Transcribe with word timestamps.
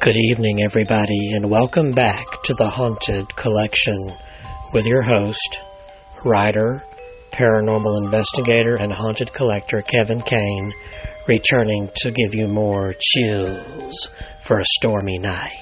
Good 0.00 0.16
evening, 0.16 0.62
everybody, 0.62 1.32
and 1.34 1.50
welcome 1.50 1.92
back 1.92 2.24
to 2.44 2.54
the 2.54 2.70
Haunted 2.70 3.36
Collection 3.36 4.10
with 4.72 4.86
your 4.86 5.02
host, 5.02 5.60
writer, 6.24 6.82
paranormal 7.32 8.02
investigator, 8.06 8.76
and 8.76 8.90
haunted 8.90 9.34
collector 9.34 9.82
Kevin 9.82 10.22
Kane, 10.22 10.72
returning 11.28 11.90
to 11.96 12.12
give 12.12 12.34
you 12.34 12.48
more 12.48 12.94
chills 12.98 14.08
for 14.40 14.58
a 14.58 14.64
stormy 14.64 15.18
night. 15.18 15.59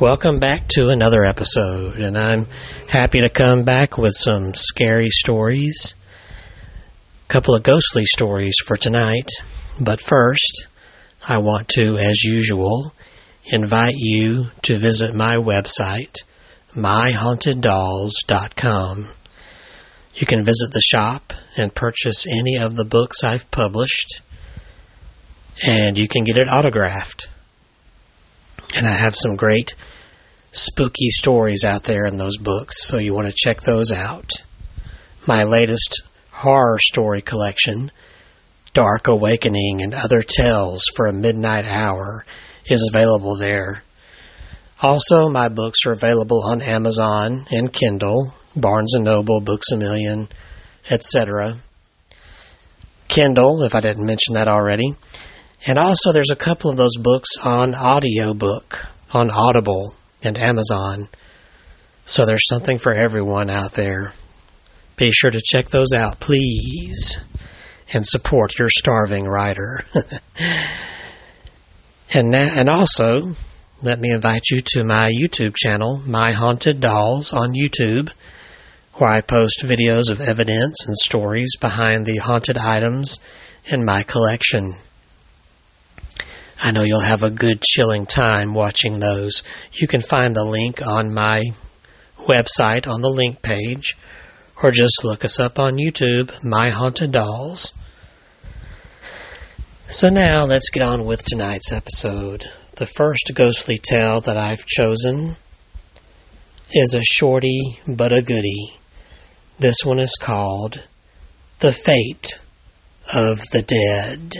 Welcome 0.00 0.38
back 0.38 0.68
to 0.74 0.90
another 0.90 1.24
episode, 1.24 1.96
and 1.96 2.16
I'm 2.16 2.46
happy 2.86 3.20
to 3.20 3.28
come 3.28 3.64
back 3.64 3.98
with 3.98 4.14
some 4.14 4.54
scary 4.54 5.10
stories, 5.10 5.96
a 7.24 7.26
couple 7.26 7.56
of 7.56 7.64
ghostly 7.64 8.04
stories 8.04 8.54
for 8.64 8.76
tonight. 8.76 9.28
But 9.80 10.00
first, 10.00 10.68
I 11.28 11.38
want 11.38 11.66
to, 11.70 11.96
as 11.96 12.22
usual, 12.22 12.94
invite 13.46 13.96
you 13.96 14.50
to 14.62 14.78
visit 14.78 15.16
my 15.16 15.34
website, 15.34 16.22
myhaunteddolls.com. 16.76 19.08
You 20.14 20.26
can 20.28 20.44
visit 20.44 20.72
the 20.72 20.80
shop 20.80 21.32
and 21.56 21.74
purchase 21.74 22.24
any 22.24 22.54
of 22.54 22.76
the 22.76 22.84
books 22.84 23.24
I've 23.24 23.50
published, 23.50 24.22
and 25.66 25.98
you 25.98 26.06
can 26.06 26.22
get 26.22 26.36
it 26.36 26.48
autographed. 26.48 27.30
And 28.76 28.86
I 28.86 28.92
have 28.92 29.16
some 29.16 29.36
great 29.36 29.74
spooky 30.52 31.10
stories 31.10 31.64
out 31.64 31.84
there 31.84 32.06
in 32.06 32.18
those 32.18 32.36
books, 32.36 32.82
so 32.86 32.98
you 32.98 33.14
want 33.14 33.26
to 33.26 33.34
check 33.34 33.60
those 33.60 33.92
out. 33.92 34.30
My 35.26 35.44
latest 35.44 36.02
horror 36.30 36.78
story 36.80 37.20
collection, 37.20 37.90
Dark 38.72 39.08
Awakening 39.08 39.82
and 39.82 39.94
Other 39.94 40.22
Tales 40.22 40.84
for 40.94 41.06
a 41.06 41.12
Midnight 41.12 41.66
Hour, 41.66 42.24
is 42.66 42.88
available 42.92 43.36
there. 43.36 43.82
Also, 44.80 45.28
my 45.28 45.48
books 45.48 45.84
are 45.86 45.92
available 45.92 46.42
on 46.44 46.62
Amazon 46.62 47.46
and 47.50 47.72
Kindle, 47.72 48.34
Barnes 48.54 48.94
& 48.94 48.98
Noble, 48.98 49.40
Books 49.40 49.72
A 49.72 49.76
Million, 49.76 50.28
etc. 50.88 51.56
Kindle, 53.08 53.62
if 53.62 53.74
I 53.74 53.80
didn't 53.80 54.06
mention 54.06 54.34
that 54.34 54.48
already. 54.48 54.94
And 55.66 55.78
also, 55.78 56.12
there's 56.12 56.30
a 56.30 56.36
couple 56.36 56.70
of 56.70 56.76
those 56.76 56.96
books 56.96 57.30
on 57.44 57.74
audiobook 57.74 58.86
on 59.12 59.30
Audible 59.30 59.94
and 60.22 60.36
Amazon. 60.36 61.08
So 62.04 62.24
there's 62.24 62.48
something 62.48 62.78
for 62.78 62.92
everyone 62.92 63.50
out 63.50 63.72
there. 63.72 64.12
Be 64.96 65.10
sure 65.12 65.30
to 65.30 65.40
check 65.40 65.68
those 65.68 65.92
out, 65.92 66.20
please, 66.20 67.18
and 67.92 68.06
support 68.06 68.58
your 68.58 68.70
starving 68.70 69.24
writer. 69.24 69.84
and 72.14 72.30
na- 72.30 72.54
and 72.54 72.68
also, 72.68 73.34
let 73.82 74.00
me 74.00 74.10
invite 74.10 74.50
you 74.50 74.60
to 74.60 74.84
my 74.84 75.12
YouTube 75.12 75.54
channel, 75.54 76.02
My 76.04 76.32
Haunted 76.32 76.80
Dolls, 76.80 77.32
on 77.32 77.52
YouTube, 77.52 78.10
where 78.94 79.10
I 79.10 79.20
post 79.20 79.62
videos 79.62 80.10
of 80.10 80.20
evidence 80.20 80.86
and 80.86 80.96
stories 80.96 81.56
behind 81.60 82.04
the 82.04 82.16
haunted 82.16 82.58
items 82.58 83.18
in 83.66 83.84
my 83.84 84.02
collection. 84.02 84.74
I 86.60 86.72
know 86.72 86.82
you'll 86.82 87.00
have 87.00 87.22
a 87.22 87.30
good 87.30 87.62
chilling 87.62 88.04
time 88.04 88.52
watching 88.52 88.98
those. 88.98 89.42
You 89.72 89.86
can 89.86 90.00
find 90.00 90.34
the 90.34 90.44
link 90.44 90.84
on 90.84 91.14
my 91.14 91.42
website 92.18 92.86
on 92.86 93.00
the 93.00 93.10
link 93.10 93.42
page, 93.42 93.96
or 94.62 94.72
just 94.72 95.04
look 95.04 95.24
us 95.24 95.38
up 95.38 95.58
on 95.58 95.76
YouTube, 95.76 96.42
My 96.42 96.70
Haunted 96.70 97.12
Dolls. 97.12 97.72
So 99.86 100.10
now 100.10 100.44
let's 100.44 100.68
get 100.70 100.82
on 100.82 101.06
with 101.06 101.24
tonight's 101.24 101.72
episode. 101.72 102.44
The 102.76 102.86
first 102.86 103.30
ghostly 103.34 103.78
tale 103.78 104.20
that 104.20 104.36
I've 104.36 104.66
chosen 104.66 105.36
is 106.72 106.92
a 106.92 107.02
shorty 107.02 107.80
but 107.86 108.12
a 108.12 108.20
goody. 108.20 108.76
This 109.58 109.84
one 109.84 109.98
is 109.98 110.16
called 110.20 110.86
The 111.60 111.72
Fate 111.72 112.38
of 113.14 113.40
the 113.52 113.62
Dead. 113.62 114.34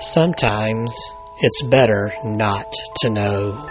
Sometimes 0.00 0.98
it's 1.40 1.60
better 1.60 2.10
not 2.24 2.72
to 3.02 3.10
know. 3.10 3.68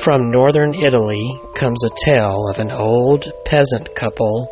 From 0.00 0.32
northern 0.32 0.74
Italy 0.74 1.40
comes 1.54 1.84
a 1.84 1.94
tale 2.04 2.48
of 2.48 2.58
an 2.58 2.72
old 2.72 3.30
peasant 3.44 3.94
couple 3.94 4.48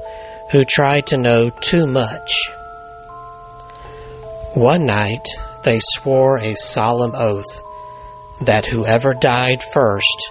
who 0.53 0.65
tried 0.65 1.09
to 1.09 1.17
know 1.17 1.51
too 1.51 1.89
much. 1.89 2.31
One 4.55 4.87
night 4.87 5.27
they 5.65 5.81
swore 5.81 6.39
a 6.39 6.55
solemn 6.55 7.17
oath 7.17 7.61
that 8.43 8.67
whoever 8.67 9.13
died 9.13 9.61
first 9.73 10.31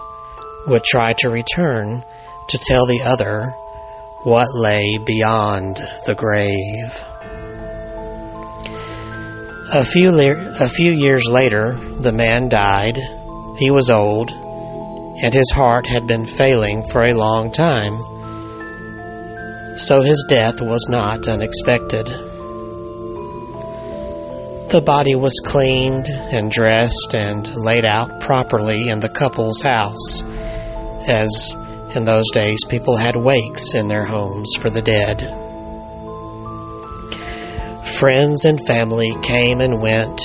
would 0.67 0.85
try 0.85 1.11
to 1.17 1.29
return 1.29 2.01
to 2.47 2.57
tell 2.57 2.85
the 2.85 3.01
other 3.01 3.53
what 4.23 4.55
lay 4.55 4.97
beyond 5.05 5.75
the 6.05 6.15
grave. 6.15 7.03
A 9.69 9.83
few, 9.83 10.11
le- 10.11 10.53
a 10.61 10.69
few 10.69 10.93
years 10.93 11.27
later, 11.29 11.73
the 11.99 12.13
man 12.13 12.47
died. 12.47 12.97
He 13.57 13.69
was 13.69 13.89
old, 13.89 14.31
and 14.31 15.33
his 15.33 15.51
heart 15.51 15.87
had 15.87 16.07
been 16.07 16.25
failing 16.25 16.83
for 16.83 17.03
a 17.03 17.13
long 17.13 17.51
time. 17.51 17.97
So 19.77 20.01
his 20.01 20.25
death 20.29 20.61
was 20.61 20.87
not 20.87 21.27
unexpected. 21.27 22.07
The 24.69 24.81
body 24.85 25.15
was 25.15 25.41
cleaned 25.45 26.07
and 26.07 26.49
dressed 26.49 27.13
and 27.13 27.53
laid 27.53 27.83
out 27.83 28.21
properly 28.21 28.87
in 28.87 29.01
the 29.01 29.09
couple's 29.09 29.61
house, 29.61 30.23
as 31.09 31.53
in 31.93 32.05
those 32.05 32.31
days 32.31 32.63
people 32.63 32.95
had 32.95 33.17
wakes 33.17 33.73
in 33.73 33.89
their 33.89 34.05
homes 34.05 34.53
for 34.57 34.69
the 34.69 34.81
dead. 34.81 35.36
Friends 37.99 38.45
and 38.45 38.59
family 38.67 39.11
came 39.23 39.59
and 39.59 39.81
went, 39.81 40.21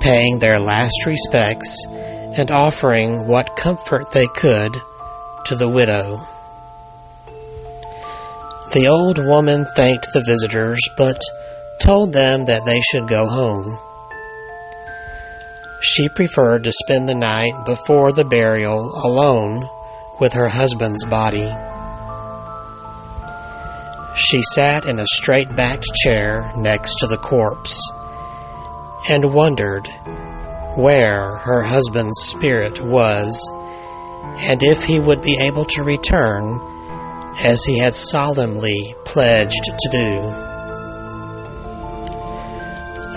paying 0.00 0.38
their 0.38 0.60
last 0.60 1.04
respects 1.04 1.84
and 1.88 2.48
offering 2.48 3.26
what 3.26 3.56
comfort 3.56 4.12
they 4.12 4.28
could 4.28 4.72
to 5.46 5.56
the 5.56 5.68
widow. 5.68 6.20
The 8.72 8.86
old 8.86 9.18
woman 9.18 9.66
thanked 9.74 10.12
the 10.12 10.22
visitors, 10.22 10.78
but 10.96 11.20
told 11.80 12.12
them 12.12 12.44
that 12.44 12.64
they 12.64 12.80
should 12.80 13.08
go 13.08 13.26
home. 13.26 13.76
She 15.80 16.08
preferred 16.08 16.62
to 16.62 16.72
spend 16.72 17.08
the 17.08 17.16
night 17.16 17.64
before 17.66 18.12
the 18.12 18.24
burial 18.24 18.92
alone 19.02 19.68
with 20.20 20.34
her 20.34 20.48
husband's 20.48 21.04
body. 21.04 21.50
She 24.14 24.42
sat 24.42 24.84
in 24.84 24.98
a 24.98 25.06
straight 25.06 25.54
backed 25.56 25.86
chair 25.94 26.52
next 26.56 26.96
to 26.96 27.06
the 27.06 27.16
corpse 27.16 27.90
and 29.08 29.32
wondered 29.32 29.88
where 30.76 31.36
her 31.36 31.62
husband's 31.62 32.20
spirit 32.20 32.80
was 32.80 33.50
and 34.36 34.62
if 34.62 34.84
he 34.84 35.00
would 35.00 35.22
be 35.22 35.38
able 35.42 35.64
to 35.64 35.82
return 35.82 36.60
as 37.42 37.64
he 37.64 37.78
had 37.78 37.94
solemnly 37.94 38.94
pledged 39.04 39.64
to 39.64 39.88
do. 39.90 40.42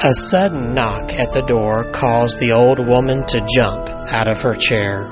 A 0.03 0.13
sudden 0.13 0.73
knock 0.73 1.13
at 1.13 1.33
the 1.33 1.41
door 1.41 1.85
caused 1.91 2.39
the 2.39 2.51
old 2.51 2.79
woman 2.79 3.25
to 3.27 3.47
jump 3.53 3.89
out 3.89 4.27
of 4.27 4.41
her 4.41 4.55
chair. 4.55 5.09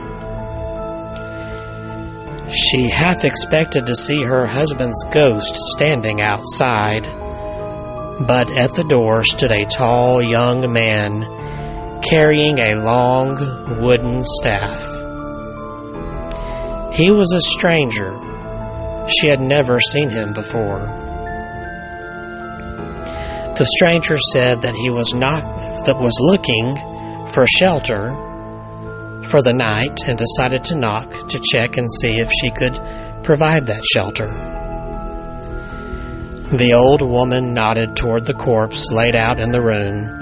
She 2.55 2.87
half 2.87 3.23
expected 3.23 3.87
to 3.87 3.95
see 3.95 4.21
her 4.21 4.45
husband's 4.45 5.03
ghost 5.11 5.55
standing 5.55 6.21
outside, 6.21 7.03
but 8.27 8.47
at 8.51 8.75
the 8.75 8.85
door 8.87 9.23
stood 9.23 9.51
a 9.51 9.65
tall 9.65 10.21
young 10.21 10.71
man 10.71 11.23
carrying 12.03 12.59
a 12.59 12.75
long 12.75 13.81
wooden 13.81 14.23
staff. 14.23 14.83
He 16.93 17.09
was 17.09 17.33
a 17.33 17.39
stranger. 17.39 18.15
She 19.07 19.27
had 19.27 19.41
never 19.41 19.79
seen 19.79 20.11
him 20.11 20.33
before. 20.33 20.81
The 23.57 23.65
stranger 23.77 24.17
said 24.17 24.61
that 24.61 24.75
he 24.75 24.91
was 24.91 25.11
not 25.15 25.41
that 25.85 25.99
was 25.99 26.15
looking 26.21 26.75
for 27.29 27.47
shelter, 27.47 28.09
for 29.25 29.41
the 29.41 29.53
night 29.53 30.07
and 30.07 30.17
decided 30.17 30.63
to 30.65 30.77
knock 30.77 31.29
to 31.29 31.39
check 31.39 31.77
and 31.77 31.91
see 31.91 32.19
if 32.19 32.31
she 32.31 32.51
could 32.51 32.79
provide 33.23 33.67
that 33.67 33.83
shelter. 33.85 34.27
The 36.57 36.73
old 36.73 37.01
woman 37.01 37.53
nodded 37.53 37.95
toward 37.95 38.25
the 38.25 38.33
corpse 38.33 38.91
laid 38.91 39.15
out 39.15 39.39
in 39.39 39.51
the 39.51 39.61
room, 39.61 40.19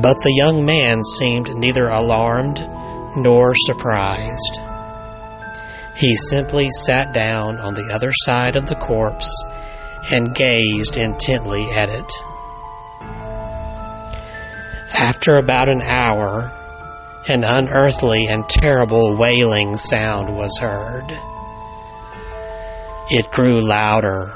but 0.00 0.16
the 0.22 0.34
young 0.36 0.64
man 0.64 1.02
seemed 1.02 1.54
neither 1.56 1.88
alarmed 1.88 2.60
nor 3.16 3.52
surprised. 3.54 4.60
He 5.96 6.14
simply 6.14 6.68
sat 6.70 7.14
down 7.14 7.58
on 7.58 7.74
the 7.74 7.90
other 7.92 8.12
side 8.12 8.54
of 8.54 8.68
the 8.68 8.76
corpse 8.76 9.32
and 10.10 10.34
gazed 10.34 10.96
intently 10.96 11.68
at 11.70 11.88
it. 11.88 12.12
After 15.00 15.34
about 15.34 15.68
an 15.68 15.82
hour, 15.82 16.52
an 17.28 17.42
unearthly 17.42 18.26
and 18.28 18.48
terrible 18.48 19.16
wailing 19.16 19.76
sound 19.76 20.36
was 20.36 20.58
heard. 20.58 21.06
It 23.10 23.30
grew 23.32 23.60
louder 23.60 24.32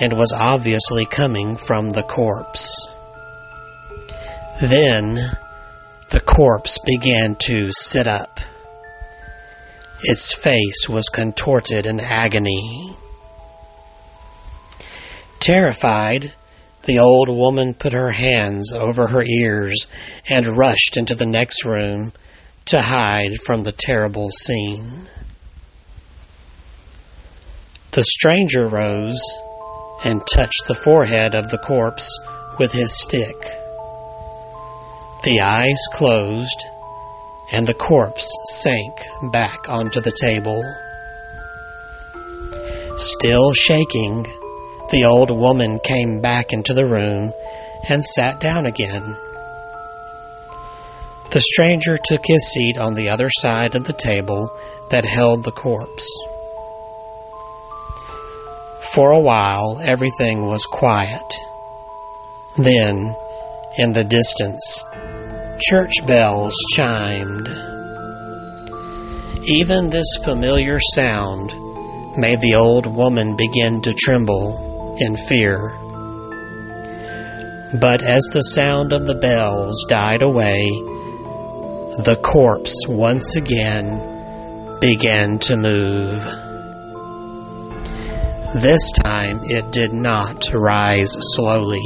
and 0.00 0.12
was 0.14 0.32
obviously 0.32 1.06
coming 1.06 1.56
from 1.56 1.90
the 1.90 2.02
corpse. 2.02 2.86
Then 4.60 5.18
the 6.10 6.20
corpse 6.20 6.78
began 6.78 7.36
to 7.36 7.72
sit 7.72 8.06
up. 8.06 8.40
Its 10.02 10.32
face 10.32 10.88
was 10.88 11.08
contorted 11.08 11.86
in 11.86 12.00
agony. 12.00 12.94
Terrified, 15.38 16.34
the 16.84 16.98
old 16.98 17.28
woman 17.28 17.74
put 17.74 17.92
her 17.92 18.12
hands 18.12 18.72
over 18.72 19.08
her 19.08 19.22
ears 19.22 19.86
and 20.28 20.56
rushed 20.56 20.96
into 20.96 21.14
the 21.14 21.26
next 21.26 21.64
room 21.64 22.12
to 22.66 22.80
hide 22.80 23.36
from 23.44 23.62
the 23.62 23.72
terrible 23.72 24.30
scene. 24.30 25.06
The 27.92 28.04
stranger 28.04 28.68
rose 28.68 29.20
and 30.04 30.26
touched 30.26 30.64
the 30.68 30.74
forehead 30.74 31.34
of 31.34 31.50
the 31.50 31.58
corpse 31.58 32.18
with 32.58 32.72
his 32.72 32.98
stick. 32.98 33.36
The 35.24 35.40
eyes 35.42 35.80
closed 35.92 36.64
and 37.52 37.66
the 37.66 37.74
corpse 37.74 38.32
sank 38.44 38.92
back 39.32 39.68
onto 39.68 40.00
the 40.00 40.12
table. 40.12 40.62
Still 42.96 43.52
shaking, 43.52 44.26
the 44.90 45.04
old 45.04 45.30
woman 45.30 45.78
came 45.78 46.20
back 46.20 46.52
into 46.52 46.74
the 46.74 46.86
room 46.86 47.32
and 47.88 48.04
sat 48.04 48.40
down 48.40 48.66
again. 48.66 49.16
The 51.30 51.40
stranger 51.40 51.96
took 51.96 52.22
his 52.26 52.50
seat 52.52 52.76
on 52.76 52.94
the 52.94 53.08
other 53.08 53.28
side 53.30 53.76
of 53.76 53.84
the 53.84 53.92
table 53.92 54.50
that 54.90 55.04
held 55.04 55.44
the 55.44 55.52
corpse. 55.52 56.08
For 58.80 59.12
a 59.12 59.20
while, 59.20 59.80
everything 59.80 60.46
was 60.46 60.66
quiet. 60.66 61.34
Then, 62.56 63.14
in 63.78 63.92
the 63.92 64.02
distance, 64.02 64.84
church 65.60 66.04
bells 66.04 66.56
chimed. 66.74 67.48
Even 69.44 69.90
this 69.90 70.16
familiar 70.24 70.80
sound 70.80 71.54
made 72.18 72.40
the 72.40 72.56
old 72.56 72.86
woman 72.86 73.36
begin 73.36 73.80
to 73.82 73.94
tremble 73.94 74.69
in 75.00 75.16
fear. 75.16 75.58
But 77.80 78.02
as 78.02 78.22
the 78.32 78.42
sound 78.42 78.92
of 78.92 79.06
the 79.06 79.14
bells 79.14 79.84
died 79.88 80.22
away, 80.22 80.64
the 82.04 82.18
corpse 82.22 82.86
once 82.88 83.36
again 83.36 84.78
began 84.80 85.38
to 85.38 85.56
move. 85.56 86.24
This 88.60 88.90
time 88.92 89.40
it 89.44 89.70
did 89.70 89.92
not 89.92 90.52
rise 90.52 91.14
slowly. 91.36 91.82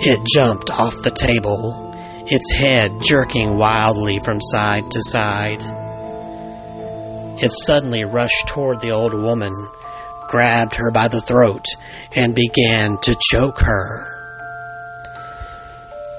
It 0.00 0.26
jumped 0.26 0.70
off 0.70 1.02
the 1.02 1.10
table, 1.10 1.94
its 2.26 2.52
head 2.52 3.00
jerking 3.00 3.56
wildly 3.56 4.18
from 4.18 4.40
side 4.40 4.90
to 4.90 5.02
side. 5.02 5.62
It 7.40 7.50
suddenly 7.50 8.04
rushed 8.04 8.48
toward 8.48 8.80
the 8.80 8.90
old 8.90 9.14
woman, 9.14 9.54
grabbed 10.28 10.76
her 10.76 10.90
by 10.90 11.08
the 11.08 11.20
throat, 11.20 11.64
and 12.14 12.34
began 12.34 12.98
to 12.98 13.16
choke 13.20 13.60
her. 13.60 14.06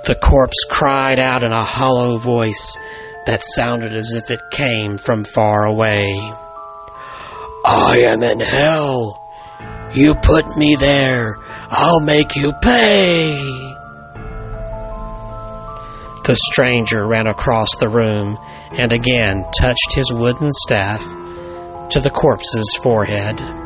The 0.06 0.16
corpse 0.16 0.66
cried 0.70 1.20
out 1.20 1.44
in 1.44 1.52
a 1.52 1.64
hollow 1.64 2.18
voice 2.18 2.78
that 3.26 3.44
sounded 3.44 3.94
as 3.94 4.12
if 4.14 4.32
it 4.32 4.42
came 4.50 4.98
from 4.98 5.24
far 5.24 5.66
away. 5.66 6.16
I 7.66 8.06
am 8.06 8.24
in 8.24 8.40
hell. 8.40 9.22
You 9.94 10.16
put 10.16 10.58
me 10.58 10.76
there. 10.76 11.36
I'll 11.70 12.00
make 12.00 12.36
you 12.36 12.54
pay. 12.54 13.36
The 16.26 16.36
stranger 16.36 17.06
ran 17.08 17.28
across 17.28 17.70
the 17.80 17.90
room 17.90 18.38
and 18.72 18.92
again 18.92 19.46
touched 19.60 19.94
his 19.94 20.14
wooden 20.14 20.52
staff 20.52 21.02
to 21.90 22.00
the 22.00 22.12
corpse's 22.12 22.78
forehead. 22.82 23.59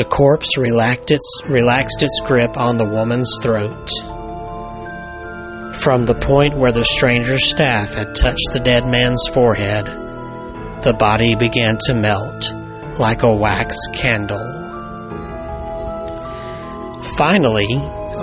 The 0.00 0.06
corpse 0.06 0.56
relaxed 0.56 1.10
its, 1.10 1.42
relaxed 1.46 2.02
its 2.02 2.22
grip 2.24 2.56
on 2.56 2.78
the 2.78 2.86
woman's 2.86 3.30
throat. 3.42 3.90
From 5.76 6.04
the 6.04 6.18
point 6.18 6.56
where 6.56 6.72
the 6.72 6.86
stranger's 6.86 7.50
staff 7.50 7.92
had 7.92 8.14
touched 8.14 8.48
the 8.54 8.60
dead 8.60 8.86
man's 8.86 9.26
forehead, 9.26 9.84
the 10.82 10.96
body 10.98 11.34
began 11.34 11.76
to 11.80 11.92
melt 11.92 12.54
like 12.98 13.24
a 13.24 13.34
wax 13.34 13.76
candle. 13.92 14.40
Finally, 17.18 17.68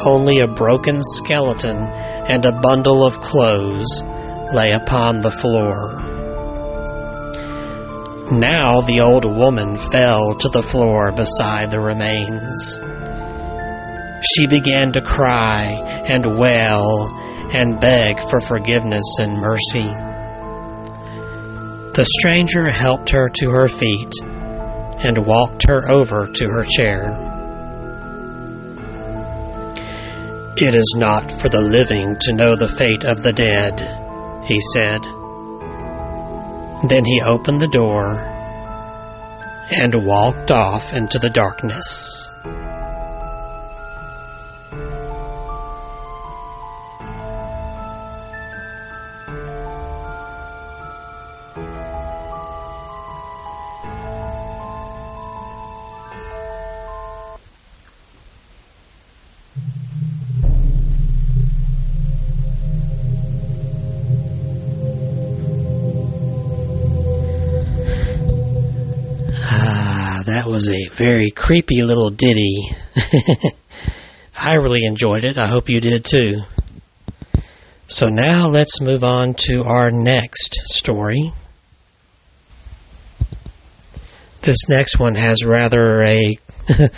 only 0.03 0.39
a 0.39 0.47
broken 0.47 1.03
skeleton 1.03 1.77
and 1.77 2.43
a 2.43 2.59
bundle 2.59 3.05
of 3.05 3.21
clothes 3.21 4.01
lay 4.51 4.71
upon 4.71 5.21
the 5.21 5.29
floor. 5.29 6.06
Now 8.31 8.81
the 8.81 8.99
old 8.99 9.23
woman 9.23 9.77
fell 9.77 10.35
to 10.35 10.49
the 10.49 10.61
floor 10.61 11.13
beside 11.13 11.71
the 11.71 11.79
remains. 11.79 12.77
She 14.21 14.47
began 14.47 14.91
to 14.91 15.01
cry 15.01 16.03
and 16.05 16.37
wail 16.37 17.07
and 17.53 17.79
beg 17.79 18.19
for 18.21 18.41
forgiveness 18.41 19.05
and 19.19 19.39
mercy. 19.39 19.87
The 21.93 22.05
stranger 22.19 22.69
helped 22.69 23.11
her 23.11 23.29
to 23.29 23.49
her 23.51 23.69
feet 23.69 24.13
and 24.21 25.25
walked 25.25 25.65
her 25.69 25.89
over 25.89 26.27
to 26.27 26.49
her 26.49 26.65
chair. 26.65 27.13
It 30.57 30.73
is 30.73 30.95
not 30.97 31.31
for 31.31 31.47
the 31.47 31.61
living 31.61 32.17
to 32.21 32.33
know 32.33 32.55
the 32.57 32.67
fate 32.67 33.05
of 33.05 33.23
the 33.23 33.31
dead, 33.31 33.79
he 34.45 34.59
said. 34.59 35.01
Then 36.83 37.05
he 37.05 37.21
opened 37.21 37.59
the 37.59 37.67
door 37.67 38.19
and 39.81 40.05
walked 40.05 40.51
off 40.51 40.93
into 40.93 41.17
the 41.17 41.29
darkness. 41.29 42.31
Very 70.97 71.29
creepy 71.29 71.83
little 71.83 72.09
ditty. 72.09 72.63
I 74.39 74.55
really 74.55 74.83
enjoyed 74.83 75.23
it. 75.23 75.37
I 75.37 75.47
hope 75.47 75.69
you 75.69 75.79
did 75.79 76.03
too. 76.03 76.39
So 77.87 78.09
now 78.09 78.47
let's 78.47 78.81
move 78.81 79.03
on 79.03 79.35
to 79.45 79.63
our 79.63 79.91
next 79.91 80.55
story. 80.65 81.31
This 84.41 84.67
next 84.67 84.99
one 84.99 85.15
has 85.15 85.45
rather 85.45 86.01
a 86.01 86.37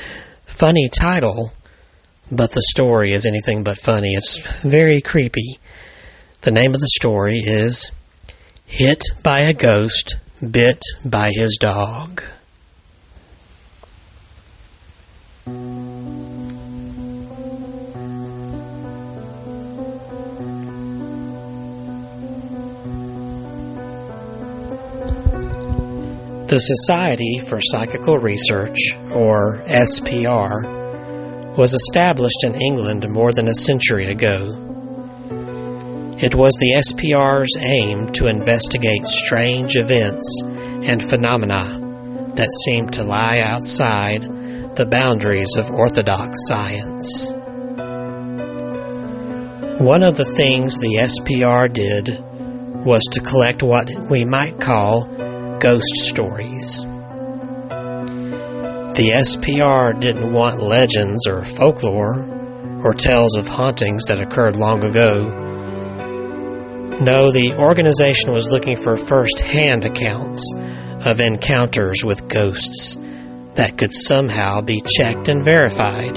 funny 0.46 0.88
title, 0.90 1.52
but 2.32 2.52
the 2.52 2.62
story 2.70 3.12
is 3.12 3.26
anything 3.26 3.64
but 3.64 3.78
funny. 3.78 4.14
It's 4.14 4.40
very 4.62 5.02
creepy. 5.02 5.60
The 6.42 6.52
name 6.52 6.74
of 6.74 6.80
the 6.80 6.88
story 6.88 7.40
is 7.40 7.92
Hit 8.66 9.04
by 9.24 9.42
a 9.42 9.54
Ghost, 9.54 10.18
Bit 10.50 10.82
by 11.04 11.32
His 11.34 11.58
Dog. 11.60 12.24
The 26.50 26.58
Society 26.58 27.38
for 27.38 27.60
Psychical 27.62 28.18
Research, 28.18 28.98
or 29.14 29.62
SPR, 29.68 31.56
was 31.56 31.76
established 31.76 32.44
in 32.44 32.56
England 32.56 33.08
more 33.08 33.32
than 33.32 33.48
a 33.48 33.54
century 33.54 34.08
ago. 34.08 34.48
It 36.18 36.34
was 36.34 36.56
the 36.56 36.74
SPR's 36.80 37.56
aim 37.56 38.12
to 38.14 38.26
investigate 38.26 39.04
strange 39.06 39.78
events 39.78 40.42
and 40.44 41.04
phenomena 41.04 42.34
that 42.34 42.52
seemed 42.66 42.94
to 42.94 43.04
lie 43.04 43.38
outside 43.44 44.24
the 44.76 44.88
boundaries 44.90 45.56
of 45.56 45.70
orthodox 45.70 46.48
science. 46.48 47.30
One 49.80 50.02
of 50.02 50.18
the 50.18 50.26
things 50.26 50.80
the 50.80 50.96
SPR 50.96 51.72
did 51.72 52.24
was 52.84 53.04
to 53.12 53.20
collect 53.20 53.62
what 53.62 53.88
we 54.10 54.26
might 54.26 54.60
call 54.60 55.19
ghost 55.60 55.96
stories. 55.96 56.82
The 58.96 59.12
SPR 59.14 60.00
didn't 60.00 60.34
want 60.34 60.62
legends 60.62 61.28
or 61.28 61.44
folklore 61.44 62.28
or 62.84 62.94
tales 62.94 63.36
of 63.36 63.48
hauntings 63.48 64.06
that 64.08 64.22
occurred 64.22 64.56
long 64.56 64.84
ago. 64.84 65.26
No, 67.02 67.32
the 67.32 67.54
organization 67.58 68.34
was 68.34 68.50
looking 68.50 68.76
for 68.76 68.98
first 68.98 69.40
hand 69.40 69.86
accounts 69.86 70.54
of 71.06 71.20
encounters 71.20 72.04
with 72.04 72.28
ghosts 72.28 72.98
that 73.56 73.78
could 73.78 73.94
somehow 73.94 74.62
be 74.62 74.82
checked 74.82 75.28
and 75.30 75.44
verified. 75.44 76.16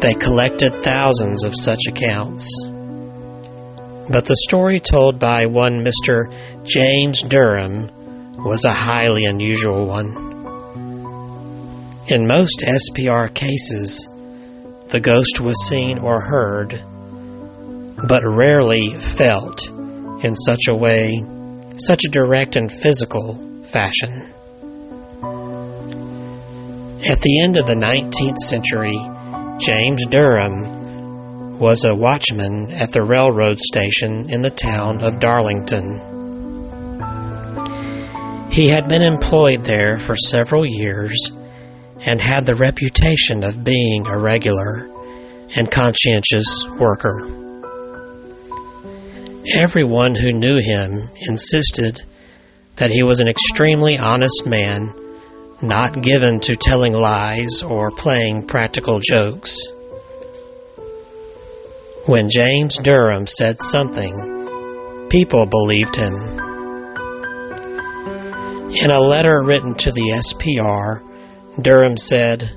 They 0.00 0.14
collected 0.14 0.74
thousands 0.74 1.44
of 1.44 1.54
such 1.56 1.86
accounts. 1.88 2.50
But 4.08 4.24
the 4.26 4.36
story 4.36 4.78
told 4.78 5.18
by 5.18 5.46
one 5.46 5.84
Mr. 5.84 6.32
James 6.66 7.22
Durham 7.22 7.90
was 8.44 8.64
a 8.64 8.72
highly 8.72 9.24
unusual 9.24 9.86
one. 9.86 10.08
In 12.08 12.26
most 12.26 12.64
SPR 12.66 13.32
cases, 13.32 14.08
the 14.88 14.98
ghost 15.00 15.40
was 15.40 15.68
seen 15.68 15.98
or 15.98 16.20
heard, 16.20 16.82
but 18.08 18.24
rarely 18.24 18.90
felt 18.90 19.68
in 20.24 20.34
such 20.34 20.62
a 20.68 20.74
way, 20.74 21.22
such 21.76 22.04
a 22.04 22.10
direct 22.10 22.56
and 22.56 22.70
physical 22.70 23.34
fashion. 23.62 24.10
At 27.08 27.20
the 27.20 27.40
end 27.44 27.56
of 27.56 27.68
the 27.68 27.76
19th 27.76 28.38
century, 28.38 28.98
James 29.60 30.04
Durham 30.06 31.58
was 31.60 31.84
a 31.84 31.94
watchman 31.94 32.72
at 32.72 32.92
the 32.92 33.04
railroad 33.04 33.60
station 33.60 34.30
in 34.30 34.42
the 34.42 34.50
town 34.50 35.00
of 35.00 35.20
Darlington. 35.20 36.15
He 38.56 38.68
had 38.68 38.88
been 38.88 39.02
employed 39.02 39.64
there 39.64 39.98
for 39.98 40.16
several 40.16 40.64
years 40.64 41.30
and 42.00 42.18
had 42.18 42.46
the 42.46 42.54
reputation 42.54 43.44
of 43.44 43.62
being 43.62 44.06
a 44.06 44.18
regular 44.18 44.88
and 45.54 45.70
conscientious 45.70 46.64
worker. 46.78 47.20
Everyone 49.54 50.14
who 50.14 50.32
knew 50.32 50.56
him 50.56 51.10
insisted 51.28 52.00
that 52.76 52.90
he 52.90 53.02
was 53.02 53.20
an 53.20 53.28
extremely 53.28 53.98
honest 53.98 54.46
man, 54.46 54.90
not 55.60 56.00
given 56.00 56.40
to 56.40 56.56
telling 56.56 56.94
lies 56.94 57.62
or 57.62 57.90
playing 57.90 58.46
practical 58.46 59.00
jokes. 59.00 59.60
When 62.06 62.30
James 62.30 62.78
Durham 62.78 63.26
said 63.26 63.60
something, 63.60 65.08
people 65.10 65.44
believed 65.44 65.96
him. 65.96 66.45
In 68.68 68.90
a 68.90 69.00
letter 69.00 69.42
written 69.42 69.74
to 69.76 69.92
the 69.92 70.10
SPR, 70.10 71.02
Durham 71.62 71.96
said, 71.96 72.52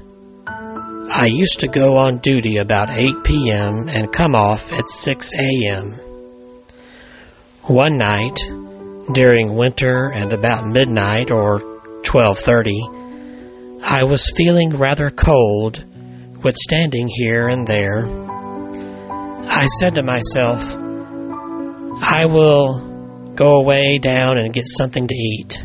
I 0.47 1.25
used 1.25 1.59
to 1.61 1.67
go 1.67 1.97
on 1.97 2.17
duty 2.17 2.57
about 2.57 2.91
8 2.91 3.23
p.m. 3.23 3.87
and 3.87 4.11
come 4.11 4.35
off 4.35 4.73
at 4.73 4.89
6 4.89 5.31
a.m. 5.39 5.91
One 7.63 7.97
night, 7.97 8.39
during 9.13 9.55
winter 9.55 10.11
and 10.11 10.33
about 10.33 10.67
midnight 10.67 11.31
or 11.31 11.59
12:30, 12.01 13.81
I 13.83 14.03
was 14.03 14.31
feeling 14.35 14.77
rather 14.77 15.09
cold 15.11 15.85
with 16.43 16.55
standing 16.55 17.07
here 17.07 17.47
and 17.47 17.67
there. 17.67 18.05
I 19.47 19.67
said 19.79 19.95
to 19.95 20.03
myself, 20.03 20.75
I 22.01 22.25
will 22.25 23.33
go 23.35 23.57
away 23.57 23.99
down 23.99 24.37
and 24.37 24.53
get 24.53 24.65
something 24.67 25.07
to 25.07 25.15
eat. 25.15 25.63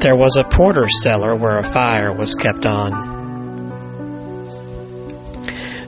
There 0.00 0.16
was 0.16 0.38
a 0.38 0.44
porter's 0.44 1.02
cellar 1.02 1.36
where 1.36 1.58
a 1.58 1.62
fire 1.62 2.10
was 2.10 2.34
kept 2.34 2.64
on. 2.64 3.20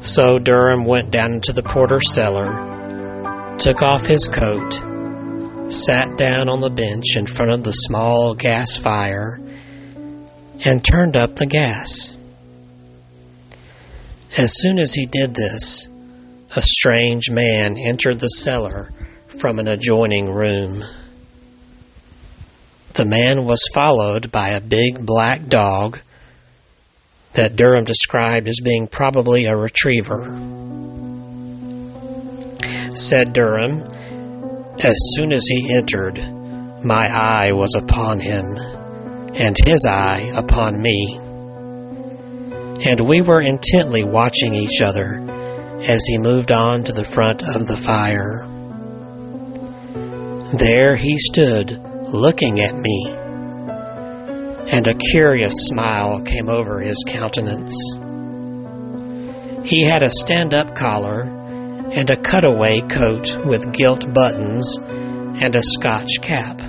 So 0.02 0.38
Durham 0.38 0.84
went 0.84 1.10
down 1.10 1.32
into 1.32 1.54
the 1.54 1.62
porter's 1.62 2.12
cellar, 2.12 3.56
took 3.56 3.80
off 3.80 4.04
his 4.04 4.28
coat, 4.28 4.74
sat 5.72 6.18
down 6.18 6.50
on 6.50 6.60
the 6.60 6.68
bench 6.68 7.16
in 7.16 7.24
front 7.24 7.52
of 7.52 7.64
the 7.64 7.72
small 7.72 8.34
gas 8.34 8.76
fire, 8.76 9.40
and 10.66 10.84
turned 10.84 11.16
up 11.16 11.36
the 11.36 11.46
gas. 11.46 12.14
As 14.36 14.52
soon 14.60 14.78
as 14.78 14.92
he 14.92 15.06
did 15.06 15.34
this, 15.34 15.88
a 16.54 16.60
strange 16.60 17.30
man 17.30 17.78
entered 17.78 18.20
the 18.20 18.28
cellar 18.28 18.90
from 19.28 19.58
an 19.58 19.68
adjoining 19.68 20.30
room. 20.30 20.84
The 22.94 23.06
man 23.06 23.46
was 23.46 23.70
followed 23.72 24.30
by 24.30 24.50
a 24.50 24.60
big 24.60 25.06
black 25.06 25.46
dog 25.48 25.98
that 27.32 27.56
Durham 27.56 27.84
described 27.84 28.46
as 28.48 28.60
being 28.62 28.86
probably 28.86 29.46
a 29.46 29.56
retriever. 29.56 30.24
Said 32.94 33.32
Durham, 33.32 33.84
as 34.84 34.94
soon 35.14 35.32
as 35.32 35.46
he 35.46 35.72
entered, 35.74 36.18
my 36.84 37.06
eye 37.06 37.52
was 37.52 37.74
upon 37.74 38.20
him, 38.20 38.44
and 39.34 39.56
his 39.64 39.86
eye 39.86 40.30
upon 40.34 40.82
me. 40.82 41.18
And 42.84 43.00
we 43.08 43.22
were 43.22 43.40
intently 43.40 44.04
watching 44.04 44.54
each 44.54 44.82
other 44.82 45.18
as 45.80 46.04
he 46.04 46.18
moved 46.18 46.52
on 46.52 46.84
to 46.84 46.92
the 46.92 47.04
front 47.04 47.42
of 47.42 47.66
the 47.66 47.76
fire. 47.76 48.46
There 50.58 50.96
he 50.96 51.16
stood 51.16 51.91
looking 52.08 52.60
at 52.60 52.76
me, 52.76 53.08
and 54.68 54.86
a 54.86 54.94
curious 54.94 55.66
smile 55.66 56.20
came 56.20 56.48
over 56.48 56.80
his 56.80 57.04
countenance. 57.06 57.76
He 59.64 59.84
had 59.84 60.02
a 60.02 60.10
stand 60.10 60.52
up 60.54 60.74
collar 60.74 61.22
and 61.92 62.10
a 62.10 62.16
cutaway 62.16 62.80
coat 62.80 63.38
with 63.44 63.72
gilt 63.72 64.12
buttons 64.12 64.78
and 64.78 65.54
a 65.54 65.62
Scotch 65.62 66.20
cap. 66.20 66.60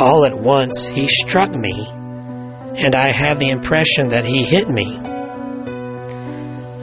All 0.00 0.24
at 0.24 0.38
once 0.38 0.86
he 0.86 1.08
struck 1.08 1.54
me, 1.54 1.86
and 1.88 2.94
I 2.94 3.12
had 3.12 3.38
the 3.38 3.50
impression 3.50 4.10
that 4.10 4.24
he 4.24 4.44
hit 4.44 4.68
me. 4.68 4.98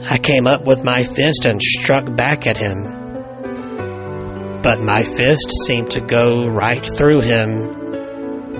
I 0.08 0.18
came 0.18 0.46
up 0.46 0.64
with 0.64 0.84
my 0.84 1.02
fist 1.02 1.46
and 1.46 1.60
struck 1.60 2.14
back 2.14 2.46
at 2.46 2.56
him 2.56 3.05
but 4.66 4.82
my 4.82 5.00
fist 5.00 5.52
seemed 5.64 5.88
to 5.92 6.00
go 6.00 6.44
right 6.44 6.84
through 6.84 7.20
him 7.20 7.70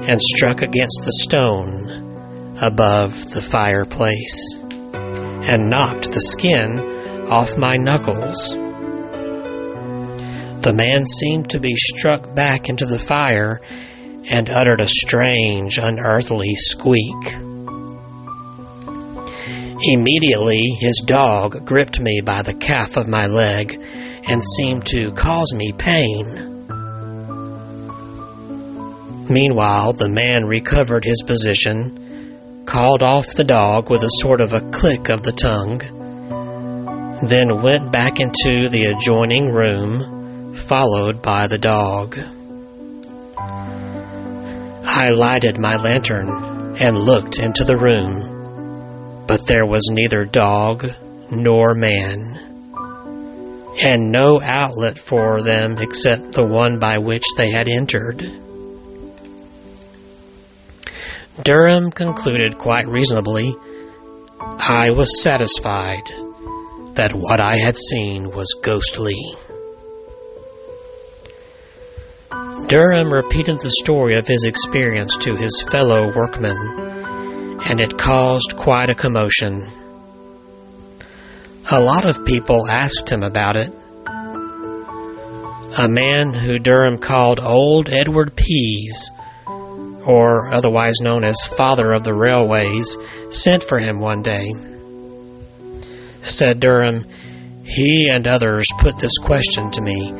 and 0.05 0.23
struck 0.23 0.63
against 0.63 1.03
the 1.05 1.11
stone 1.11 2.55
above 2.63 3.33
the 3.33 3.43
fireplace 3.43 4.55
and 4.95 5.69
knocked 5.69 6.13
the 6.13 6.21
skin 6.21 6.79
off 7.29 7.59
my 7.59 7.77
knuckles. 7.77 8.51
The 10.63 10.73
man 10.73 11.07
seemed 11.07 11.51
to 11.51 11.59
be 11.59 11.75
struck 11.75 12.37
back 12.37 12.69
into 12.69 12.87
the 12.87 13.01
fire 13.01 13.61
and 14.31 14.49
uttered 14.49 14.81
a 14.81 14.87
strange, 14.87 15.77
unearthly 15.79 16.55
squeak. 16.55 17.35
Immediately, 19.83 20.77
his 20.79 21.03
dog 21.05 21.67
gripped 21.67 21.99
me 21.99 22.21
by 22.25 22.43
the 22.43 22.55
calf 22.55 22.97
of 22.97 23.09
my 23.09 23.27
leg 23.27 23.83
and 24.29 24.43
seemed 24.43 24.85
to 24.87 25.13
cause 25.13 25.53
me 25.55 25.73
pain. 25.73 26.57
Meanwhile, 29.29 29.95
the 29.95 30.09
man 30.09 30.45
recovered 30.47 31.05
his 31.05 31.23
position, 31.23 32.65
called 32.65 33.03
off 33.03 33.35
the 33.35 33.45
dog 33.45 33.91
with 33.91 34.03
a 34.03 34.11
sort 34.21 34.41
of 34.41 34.53
a 34.53 34.61
click 34.61 35.09
of 35.09 35.23
the 35.23 35.33
tongue, 35.33 35.81
then 37.29 37.63
went 37.63 37.91
back 37.91 38.21
into 38.21 38.69
the 38.69 38.85
adjoining 38.87 39.51
room, 39.51 40.55
followed 40.55 41.23
by 41.23 41.47
the 41.47 41.59
dog. 41.59 42.19
I 44.89 45.11
lighted 45.11 45.59
my 45.59 45.77
lantern 45.77 46.77
and 46.79 46.99
looked 46.99 47.39
into 47.39 47.65
the 47.65 47.77
room, 47.77 49.25
but 49.27 49.47
there 49.47 49.67
was 49.67 49.89
neither 49.91 50.25
dog 50.25 50.87
nor 51.31 51.75
man. 51.75 52.46
And 53.85 54.11
no 54.11 54.41
outlet 54.41 54.99
for 54.99 55.43
them 55.43 55.77
except 55.79 56.33
the 56.33 56.47
one 56.47 56.79
by 56.79 56.99
which 56.99 57.25
they 57.37 57.51
had 57.51 57.69
entered. 57.69 58.19
Durham 61.43 61.91
concluded 61.91 62.59
quite 62.59 62.89
reasonably 62.89 63.55
I 64.41 64.91
was 64.91 65.23
satisfied 65.23 66.05
that 66.95 67.15
what 67.15 67.41
I 67.41 67.57
had 67.57 67.77
seen 67.77 68.31
was 68.31 68.55
ghostly. 68.63 69.21
Durham 72.69 73.13
repeated 73.13 73.61
the 73.61 73.75
story 73.83 74.15
of 74.17 74.27
his 74.27 74.45
experience 74.45 75.17
to 75.19 75.37
his 75.37 75.63
fellow 75.71 76.11
workmen, 76.13 76.57
and 77.69 77.81
it 77.81 77.97
caused 77.99 78.57
quite 78.57 78.91
a 78.91 78.95
commotion. 78.95 79.63
A 81.69 81.81
lot 81.81 82.07
of 82.07 82.25
people 82.25 82.69
asked 82.69 83.11
him 83.11 83.25
about 83.25 83.57
it. 83.57 83.73
A 85.79 85.89
man 85.89 86.33
who 86.33 86.61
Durham 86.61 86.97
called 86.97 87.41
Old 87.41 87.89
Edward 87.89 88.37
Pease, 88.37 89.11
or 90.07 90.49
otherwise 90.53 91.01
known 91.01 91.25
as 91.25 91.45
Father 91.45 91.93
of 91.93 92.05
the 92.05 92.15
Railways, 92.15 92.97
sent 93.31 93.65
for 93.65 93.81
him 93.81 93.99
one 93.99 94.23
day. 94.23 94.53
Said 96.23 96.61
Durham, 96.61 97.05
he 97.65 98.09
and 98.09 98.29
others 98.29 98.67
put 98.79 98.99
this 98.99 99.19
question 99.19 99.73
to 99.73 99.81
me 99.83 100.13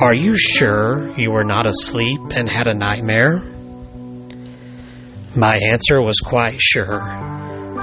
Are 0.00 0.14
you 0.14 0.36
sure 0.38 1.10
you 1.18 1.32
were 1.32 1.44
not 1.44 1.66
asleep 1.66 2.20
and 2.36 2.48
had 2.48 2.68
a 2.68 2.74
nightmare? 2.74 3.42
My 5.34 5.56
answer 5.56 6.00
was 6.00 6.20
quite 6.20 6.60
sure, 6.60 7.00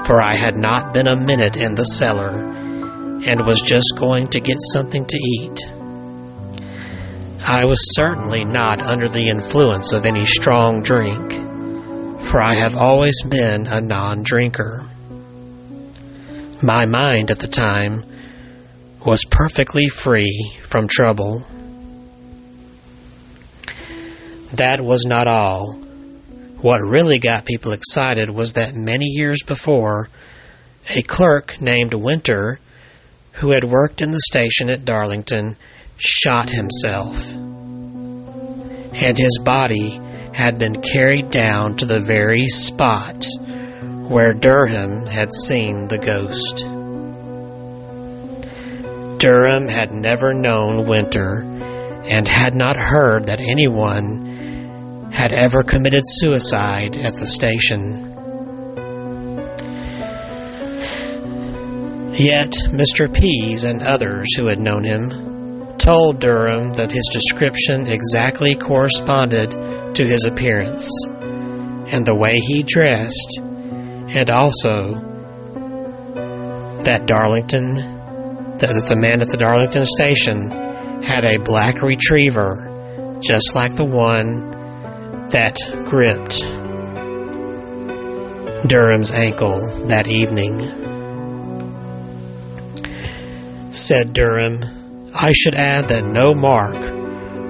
for 0.05 0.21
I 0.21 0.35
had 0.35 0.55
not 0.55 0.93
been 0.93 1.07
a 1.07 1.15
minute 1.15 1.55
in 1.55 1.75
the 1.75 1.85
cellar 1.85 2.29
and 3.25 3.45
was 3.45 3.61
just 3.61 3.95
going 3.97 4.27
to 4.29 4.39
get 4.41 4.57
something 4.59 5.05
to 5.05 5.17
eat. 5.17 5.59
I 7.45 7.65
was 7.65 7.95
certainly 7.95 8.45
not 8.45 8.83
under 8.83 9.07
the 9.07 9.27
influence 9.27 9.93
of 9.93 10.05
any 10.05 10.25
strong 10.25 10.81
drink, 10.81 11.33
for 12.21 12.41
I 12.41 12.53
have 12.53 12.75
always 12.75 13.21
been 13.23 13.67
a 13.67 13.81
non 13.81 14.23
drinker. 14.23 14.89
My 16.61 16.85
mind 16.85 17.31
at 17.31 17.39
the 17.39 17.47
time 17.47 18.05
was 19.05 19.25
perfectly 19.25 19.89
free 19.89 20.57
from 20.63 20.87
trouble. 20.87 21.45
That 24.53 24.79
was 24.81 25.05
not 25.05 25.27
all. 25.27 25.82
What 26.63 26.79
really 26.81 27.19
got 27.19 27.43
people 27.43 27.73
excited 27.73 28.29
was 28.29 28.53
that 28.53 28.73
many 28.73 29.07
years 29.07 29.43
before, 29.43 30.07
a 30.95 31.01
clerk 31.01 31.59
named 31.59 31.93
Winter, 31.93 32.57
who 33.33 33.49
had 33.49 33.65
worked 33.65 34.01
in 34.01 34.11
the 34.11 34.21
station 34.21 34.69
at 34.69 34.85
Darlington, 34.85 35.57
shot 35.97 36.49
himself. 36.49 37.33
And 37.33 39.17
his 39.17 39.41
body 39.43 39.99
had 40.33 40.57
been 40.57 40.81
carried 40.81 41.31
down 41.31 41.75
to 41.77 41.85
the 41.85 41.99
very 41.99 42.47
spot 42.47 43.25
where 44.07 44.31
Durham 44.31 45.05
had 45.05 45.33
seen 45.33 45.89
the 45.89 45.97
ghost. 45.97 46.59
Durham 49.19 49.67
had 49.67 49.91
never 49.91 50.33
known 50.33 50.87
Winter 50.87 51.41
and 52.05 52.25
had 52.25 52.55
not 52.55 52.77
heard 52.77 53.25
that 53.25 53.41
anyone 53.41 54.32
had 55.13 55.31
ever 55.31 55.63
committed 55.63 56.01
suicide 56.05 56.97
at 56.97 57.13
the 57.13 57.25
station. 57.25 58.09
Yet 62.15 62.51
Mr. 62.69 63.13
Pease 63.13 63.63
and 63.63 63.81
others 63.81 64.35
who 64.35 64.47
had 64.47 64.59
known 64.59 64.83
him 64.83 65.77
told 65.77 66.19
Durham 66.19 66.73
that 66.73 66.91
his 66.91 67.09
description 67.13 67.87
exactly 67.87 68.55
corresponded 68.55 69.51
to 69.95 70.05
his 70.05 70.25
appearance 70.25 70.89
and 71.07 72.05
the 72.05 72.15
way 72.15 72.39
he 72.39 72.63
dressed, 72.63 73.39
and 73.39 74.29
also 74.29 74.93
that 76.83 77.05
Darlington, 77.05 77.75
that 78.57 78.85
the 78.89 78.95
man 78.95 79.21
at 79.21 79.27
the 79.27 79.37
Darlington 79.37 79.85
station 79.85 80.49
had 81.03 81.23
a 81.23 81.39
black 81.39 81.81
retriever 81.81 82.69
just 83.21 83.55
like 83.55 83.75
the 83.75 83.85
one 83.85 84.52
that 85.29 85.57
gripped 85.87 86.41
Durham's 88.67 89.11
ankle 89.11 89.59
that 89.87 90.07
evening. 90.07 90.61
Said 93.73 94.13
Durham, 94.13 94.61
I 95.13 95.31
should 95.31 95.55
add 95.55 95.89
that 95.89 96.05
no 96.05 96.33
mark 96.33 96.75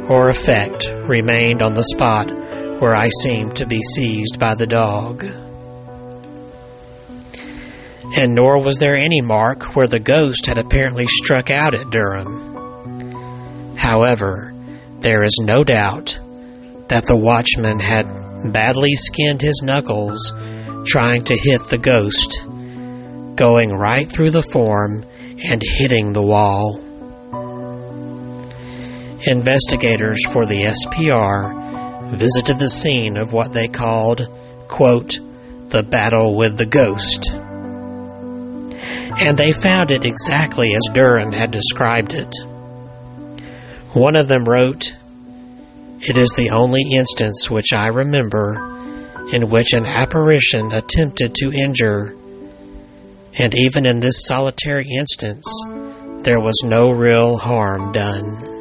or 0.09 0.29
effect 0.29 0.89
remained 1.05 1.61
on 1.61 1.73
the 1.73 1.83
spot 1.83 2.31
where 2.79 2.95
I 2.95 3.09
seemed 3.09 3.57
to 3.57 3.67
be 3.67 3.81
seized 3.81 4.39
by 4.39 4.55
the 4.55 4.67
dog. 4.67 5.23
And 8.15 8.35
nor 8.35 8.63
was 8.63 8.77
there 8.77 8.95
any 8.95 9.21
mark 9.21 9.75
where 9.75 9.87
the 9.87 9.99
ghost 9.99 10.45
had 10.45 10.57
apparently 10.57 11.07
struck 11.07 11.49
out 11.49 11.75
at 11.75 11.89
Durham. 11.89 13.75
However, 13.77 14.53
there 14.99 15.23
is 15.23 15.39
no 15.41 15.63
doubt 15.63 16.19
that 16.93 17.07
the 17.07 17.17
watchman 17.17 17.79
had 17.79 18.05
badly 18.53 18.93
skinned 18.93 19.41
his 19.41 19.63
knuckles 19.63 20.31
trying 20.85 21.23
to 21.23 21.35
hit 21.35 21.59
the 21.63 21.77
ghost, 21.79 22.45
going 23.35 23.71
right 23.71 24.07
through 24.07 24.29
the 24.29 24.43
form 24.43 25.03
and 25.43 25.63
hitting 25.65 26.13
the 26.13 26.21
wall. 26.21 26.77
Investigators 29.25 30.23
for 30.27 30.45
the 30.45 30.65
SPR 30.65 32.11
visited 32.11 32.59
the 32.59 32.69
scene 32.69 33.17
of 33.17 33.33
what 33.33 33.53
they 33.53 33.67
called, 33.67 34.29
quote, 34.67 35.19
the 35.69 35.81
battle 35.81 36.35
with 36.35 36.59
the 36.59 36.67
ghost. 36.67 37.31
And 39.19 39.35
they 39.35 39.51
found 39.51 39.89
it 39.89 40.05
exactly 40.05 40.75
as 40.75 40.93
Durham 40.93 41.31
had 41.31 41.49
described 41.49 42.13
it. 42.13 42.35
One 43.93 44.15
of 44.15 44.27
them 44.27 44.45
wrote, 44.45 44.95
It 46.05 46.17
is 46.17 46.33
the 46.35 46.49
only 46.49 46.81
instance 46.91 47.49
which 47.49 47.73
I 47.73 47.87
remember 47.87 48.55
in 49.31 49.49
which 49.49 49.73
an 49.73 49.85
apparition 49.85 50.71
attempted 50.73 51.33
to 51.35 51.51
injure 51.51 52.15
and 53.37 53.55
even 53.55 53.85
in 53.85 53.99
this 53.99 54.25
solitary 54.27 54.87
instance, 54.89 55.47
there 56.23 56.39
was 56.39 56.61
no 56.63 56.91
real 56.91 57.37
harm 57.37 57.91
done. 57.91 58.52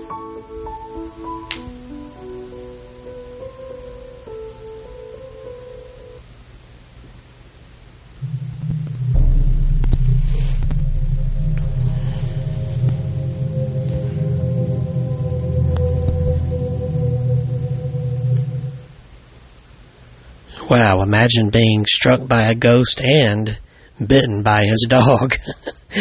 Wow, 20.73 21.03
imagine 21.03 21.51
being 21.51 21.85
struck 21.85 22.27
by 22.27 22.45
a 22.45 22.55
ghost 22.55 23.03
and 23.03 23.61
bitten 23.99 24.43
by 24.43 24.65
his 24.65 24.87
dog. 24.89 25.37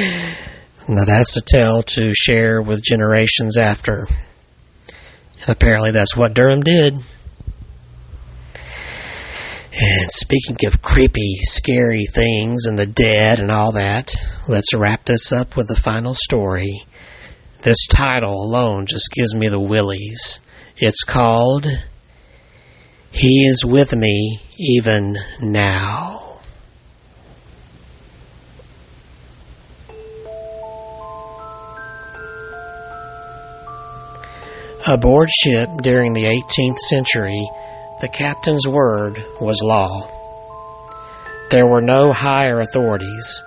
now 0.88 1.03
that's 1.03 1.36
a 1.36 1.41
tale 1.41 1.84
to 1.84 2.13
share 2.15 2.62
with 2.62 2.81
generations 2.81 3.57
after. 3.57 4.07
And 5.41 5.49
apparently 5.49 5.91
that's 5.91 6.15
what 6.15 6.34
Durham 6.34 6.62
did. 6.62 6.93
And 8.53 10.10
speaking 10.10 10.55
of 10.65 10.81
creepy, 10.81 11.34
scary 11.41 12.05
things 12.05 12.65
and 12.65 12.79
the 12.79 12.88
dead 12.88 13.41
and 13.41 13.51
all 13.51 13.73
that, 13.73 14.15
let's 14.47 14.73
wrap 14.73 15.03
this 15.03 15.34
up 15.34 15.57
with 15.57 15.67
the 15.67 15.75
final 15.75 16.15
story. 16.15 16.84
This 17.63 17.88
title 17.88 18.41
alone 18.41 18.86
just 18.86 19.12
gives 19.12 19.36
me 19.36 19.49
the 19.49 19.60
willies. 19.60 20.39
It's 20.77 21.03
called 21.03 21.67
He 23.12 23.45
is 23.45 23.65
With 23.65 23.93
Me 23.93 24.39
Even 24.58 25.17
Now. 25.41 26.39
Aboard 34.88 35.30
ship 35.30 35.69
during 35.84 36.13
the 36.13 36.24
18th 36.24 36.78
century, 36.78 37.47
the 38.00 38.08
captain's 38.08 38.67
word 38.67 39.24
was 39.39 39.62
law. 39.62 40.10
There 41.52 41.67
were 41.67 41.82
no 41.82 42.12
higher 42.12 42.62
authorities, 42.62 43.43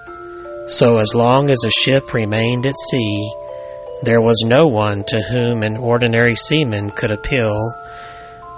so 0.69 0.99
as 0.99 1.15
long 1.15 1.51
as 1.51 1.65
a 1.65 1.71
ship 1.71 2.13
remained 2.13 2.67
at 2.67 2.77
sea, 2.77 3.33
there 4.03 4.21
was 4.21 4.45
no 4.47 4.69
one 4.69 5.05
to 5.05 5.21
whom 5.23 5.63
an 5.63 5.79
ordinary 5.79 6.35
seaman 6.35 6.91
could 6.91 7.11
appeal, 7.11 7.73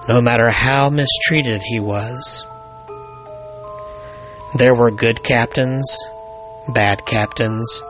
no 0.09 0.21
matter 0.21 0.51
how 0.51 0.89
mistreated 0.89 1.63
he 1.65 1.81
was. 1.81 2.47
There 4.55 4.75
were 4.75 4.91
good 4.91 5.23
captains, 5.23 5.97
bad 6.69 7.05
captains, 7.05 7.83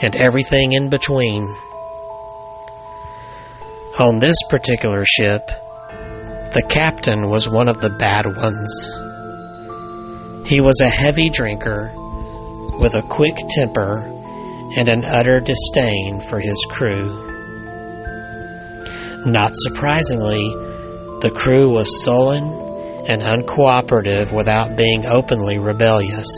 and 0.00 0.16
everything 0.16 0.72
in 0.72 0.88
between. 0.88 1.44
On 3.98 4.18
this 4.18 4.38
particular 4.48 5.04
ship, 5.04 5.46
the 6.52 6.64
captain 6.68 7.28
was 7.28 7.48
one 7.48 7.68
of 7.68 7.80
the 7.80 7.90
bad 7.90 8.24
ones. 8.26 8.92
He 10.48 10.60
was 10.60 10.80
a 10.80 10.88
heavy 10.88 11.28
drinker 11.28 11.92
with 12.78 12.94
a 12.94 13.02
quick 13.02 13.36
temper 13.50 13.98
and 14.76 14.88
an 14.88 15.04
utter 15.04 15.40
disdain 15.40 16.20
for 16.20 16.38
his 16.38 16.64
crew. 16.70 17.26
Not 19.26 19.50
surprisingly, 19.54 20.54
the 21.20 21.30
crew 21.30 21.68
was 21.68 22.04
sullen 22.04 22.44
and 23.08 23.22
uncooperative 23.22 24.32
without 24.32 24.76
being 24.76 25.04
openly 25.06 25.58
rebellious. 25.58 26.28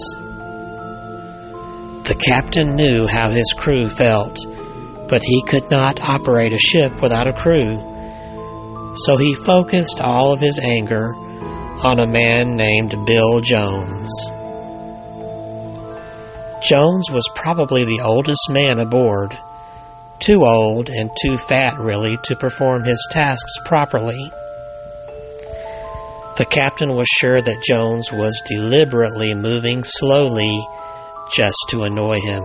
The 2.05 2.17
captain 2.19 2.77
knew 2.77 3.07
how 3.07 3.29
his 3.29 3.53
crew 3.53 3.89
felt, 3.89 4.39
but 5.09 5.23
he 5.23 5.43
could 5.43 5.71
not 5.71 6.01
operate 6.01 6.53
a 6.53 6.59
ship 6.59 7.03
without 7.03 7.27
a 7.27 7.33
crew. 7.33 8.95
So 8.97 9.17
he 9.17 9.35
focused 9.35 10.01
all 10.01 10.33
of 10.33 10.41
his 10.41 10.59
anger 10.59 11.15
on 11.15 11.99
a 11.99 12.07
man 12.07 12.57
named 12.57 12.95
Bill 13.07 13.41
Jones. 13.41 14.11
Jones 16.63 17.11
was 17.11 17.31
probably 17.35 17.85
the 17.85 18.01
oldest 18.01 18.51
man 18.51 18.79
aboard, 18.79 19.39
too 20.19 20.45
old 20.45 20.89
and 20.89 21.11
too 21.23 21.39
fat, 21.39 21.79
really, 21.79 22.19
to 22.25 22.37
perform 22.37 22.85
his 22.85 23.07
tasks 23.11 23.59
properly. 23.65 24.31
The 26.41 26.47
captain 26.47 26.95
was 26.95 27.07
sure 27.07 27.43
that 27.43 27.63
Jones 27.63 28.11
was 28.11 28.43
deliberately 28.47 29.35
moving 29.35 29.85
slowly 29.85 30.67
just 31.37 31.59
to 31.69 31.83
annoy 31.83 32.19
him. 32.19 32.43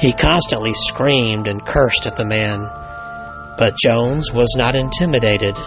He 0.00 0.14
constantly 0.14 0.72
screamed 0.72 1.46
and 1.46 1.62
cursed 1.66 2.06
at 2.06 2.16
the 2.16 2.24
man, 2.24 2.60
but 3.58 3.76
Jones 3.76 4.32
was 4.32 4.54
not 4.56 4.76
intimidated. 4.76 5.58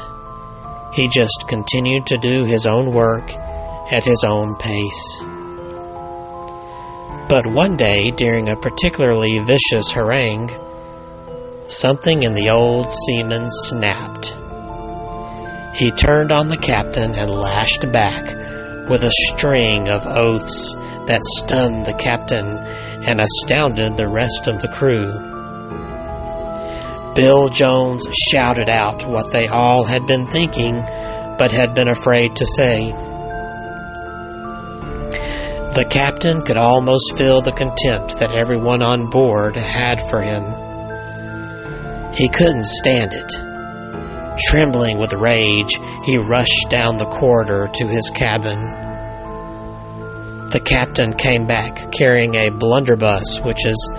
He 0.95 1.07
just 1.07 1.45
continued 1.47 2.07
to 2.07 2.17
do 2.17 2.45
his 2.45 2.65
own 2.65 2.91
work 2.91 3.31
at 3.91 4.03
his 4.03 4.23
own 4.23 4.55
pace. 4.55 5.21
But 7.29 7.45
one 7.45 7.77
day, 7.77 8.09
during 8.09 8.49
a 8.49 8.55
particularly 8.55 9.37
vicious 9.37 9.91
harangue, 9.91 10.49
something 11.67 12.23
in 12.23 12.33
the 12.33 12.49
old 12.49 12.91
seaman 12.91 13.51
snapped. 13.51 14.40
He 15.73 15.91
turned 15.91 16.31
on 16.31 16.49
the 16.49 16.57
captain 16.57 17.15
and 17.15 17.31
lashed 17.31 17.91
back 17.91 18.25
with 18.89 19.03
a 19.03 19.12
string 19.12 19.88
of 19.89 20.05
oaths 20.05 20.75
that 21.07 21.21
stunned 21.23 21.86
the 21.86 21.93
captain 21.93 22.45
and 22.45 23.19
astounded 23.19 23.95
the 23.95 24.07
rest 24.07 24.47
of 24.47 24.62
the 24.62 24.67
crew. 24.67 25.12
Bill 27.15 27.49
Jones 27.49 28.05
shouted 28.12 28.69
out 28.69 29.05
what 29.05 29.31
they 29.31 29.47
all 29.47 29.84
had 29.84 30.05
been 30.05 30.27
thinking 30.27 30.75
but 31.38 31.51
had 31.51 31.73
been 31.73 31.89
afraid 31.89 32.36
to 32.36 32.45
say. 32.45 32.91
The 35.73 35.88
captain 35.89 36.41
could 36.43 36.57
almost 36.57 37.17
feel 37.17 37.41
the 37.41 37.53
contempt 37.53 38.19
that 38.19 38.31
everyone 38.31 38.81
on 38.81 39.10
board 39.10 39.55
had 39.55 40.01
for 40.01 40.21
him. 40.21 40.43
He 42.13 42.27
couldn't 42.27 42.65
stand 42.65 43.13
it. 43.13 43.50
Trembling 44.47 44.97
with 44.97 45.13
rage, 45.13 45.80
he 46.04 46.17
rushed 46.17 46.69
down 46.69 46.97
the 46.97 47.06
corridor 47.06 47.69
to 47.73 47.88
his 47.88 48.10
cabin. 48.10 48.60
The 50.49 50.60
captain 50.60 51.13
came 51.13 51.47
back 51.47 51.91
carrying 51.91 52.36
a 52.36 52.49
blunderbuss, 52.49 53.39
which 53.39 53.65
is 53.65 53.91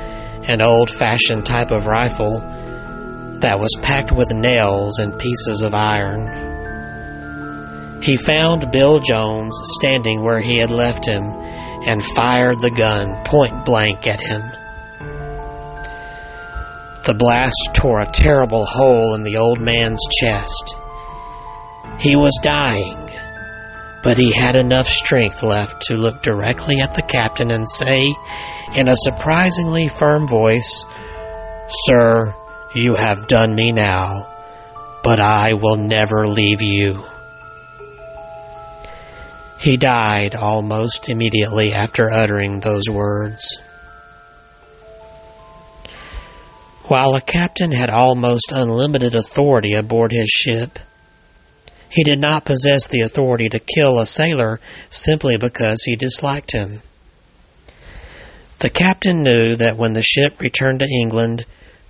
an 0.45 0.61
old 0.61 0.91
fashioned 0.91 1.47
type 1.47 1.71
of 1.71 1.87
rifle 1.87 2.41
that 3.41 3.59
was 3.59 3.75
packed 3.83 4.13
with 4.13 4.33
nails 4.33 4.99
and 4.99 5.19
pieces 5.19 5.63
of 5.63 5.75
iron. 5.75 6.43
He 8.03 8.17
found 8.17 8.71
Bill 8.73 8.99
Jones 9.01 9.59
standing 9.79 10.23
where 10.23 10.41
he 10.41 10.57
had 10.59 10.71
left 10.71 11.07
him 11.07 11.23
and 11.23 12.05
fired 12.05 12.61
the 12.61 12.71
gun 12.71 13.23
point 13.25 13.65
blank 13.65 14.07
at 14.07 14.21
him. 14.21 14.43
The 17.05 17.15
blast 17.15 17.71
tore 17.75 18.01
a 18.01 18.07
terrible 18.07 18.65
hole 18.65 19.15
in 19.15 19.25
the 19.25 19.37
old 19.37 19.61
man's 19.61 20.01
chest. 20.21 20.77
He 21.99 22.15
was 22.15 22.39
dying, 22.45 23.11
but 24.05 24.19
he 24.19 24.33
had 24.33 24.55
enough 24.55 24.87
strength 24.87 25.43
left 25.43 25.83
to 25.83 25.95
look 25.95 26.23
directly 26.23 26.81
at 26.81 26.95
the 26.95 27.03
captain 27.03 27.51
and 27.51 27.69
say, 27.69 28.15
in 28.77 28.87
a 28.87 28.97
surprisingly 28.97 29.89
firm 29.89 30.29
voice, 30.29 30.85
Sir, 31.69 32.35
you 32.75 32.95
have 32.95 33.27
done 33.27 33.53
me 33.55 33.73
now, 33.73 34.29
but 35.03 35.19
I 35.19 35.55
will 35.55 35.77
never 35.77 36.27
leave 36.27 36.63
you. 36.63 37.05
He 39.59 39.77
died 39.77 40.37
almost 40.37 41.09
immediately 41.09 41.73
after 41.73 42.11
uttering 42.11 42.61
those 42.61 42.89
words. 42.89 43.61
While 46.85 47.15
a 47.15 47.21
captain 47.21 47.73
had 47.73 47.91
almost 47.91 48.53
unlimited 48.53 49.15
authority 49.15 49.75
aboard 49.75 50.13
his 50.13 50.29
ship, 50.29 50.79
he 51.89 52.03
did 52.03 52.19
not 52.19 52.45
possess 52.45 52.87
the 52.87 53.03
authority 53.03 53.49
to 53.51 53.59
kill 53.59 53.99
a 53.99 54.07
sailor 54.07 54.61
simply 54.91 55.37
because 55.37 55.83
he 55.85 55.95
disliked 55.95 56.53
him. 56.53 56.83
The 58.59 58.71
captain 58.71 59.23
knew 59.23 59.57
that 59.57 59.77
when 59.77 59.93
the 59.93 60.03
ship 60.03 60.41
returned 60.41 60.81
to 60.81 60.89
England, 60.89 61.45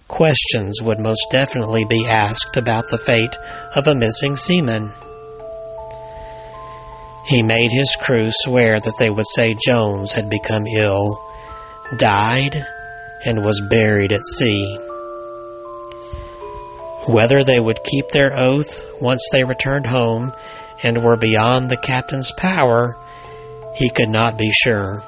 questions 0.08 0.82
would 0.82 0.98
most 0.98 1.26
definitely 1.30 1.84
be 1.84 2.06
asked 2.06 2.56
about 2.56 2.90
the 2.90 2.98
fate 2.98 3.36
of 3.74 3.86
a 3.86 3.94
missing 3.94 4.36
seaman. 4.36 4.90
He 7.26 7.42
made 7.42 7.70
his 7.70 7.96
crew 7.96 8.28
swear 8.30 8.80
that 8.80 8.98
they 8.98 9.08
would 9.08 9.26
say 9.26 9.54
Jones 9.54 10.12
had 10.12 10.28
become 10.28 10.66
ill, 10.66 11.22
died, 11.96 12.66
and 13.24 13.44
was 13.44 13.60
buried 13.60 14.12
at 14.12 14.24
sea. 14.24 14.78
Whether 17.06 17.42
they 17.44 17.58
would 17.58 17.82
keep 17.84 18.08
their 18.08 18.32
oath 18.34 18.84
once 19.00 19.28
they 19.32 19.44
returned 19.44 19.86
home 19.86 20.32
and 20.82 21.02
were 21.02 21.16
beyond 21.16 21.70
the 21.70 21.76
captain's 21.76 22.32
power, 22.32 22.96
he 23.74 23.90
could 23.90 24.08
not 24.08 24.38
be 24.38 24.50
sure. 24.50 25.02